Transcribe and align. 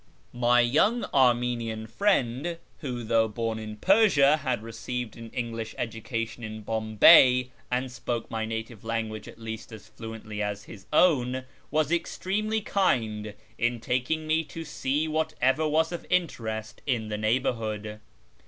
My 0.33 0.61
young 0.61 1.05
Armenian 1.13 1.85
friend 1.85 2.57
(who, 2.79 3.03
though 3.03 3.27
born 3.27 3.59
in 3.59 3.77
Persia, 3.77 4.37
had 4.37 4.63
received 4.63 5.15
an 5.15 5.29
English 5.29 5.75
education 5.77 6.43
in 6.43 6.63
Bombay, 6.63 7.51
and 7.69 7.91
spoke 7.91 8.31
my 8.31 8.43
native 8.43 8.83
language 8.83 9.27
at 9.27 9.37
least 9.37 9.71
as 9.71 9.87
fluently 9.89 10.41
as 10.41 10.63
his 10.63 10.87
own) 10.91 11.45
was 11.69 11.91
extremely 11.91 12.61
kind 12.61 13.35
in 13.59 13.79
taking 13.79 14.25
me 14.25 14.43
to 14.45 14.65
see 14.65 15.07
whatever 15.07 15.67
was 15.69 15.91
of 15.91 16.07
interest 16.09 16.81
in 16.87 17.09
the 17.09 17.17
neighbourhood. 17.19 17.99